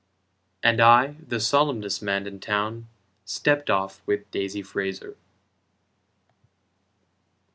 [0.63, 2.87] And I, the solemnest man in town,
[3.23, 5.15] Stepped off with Daisy Fraser.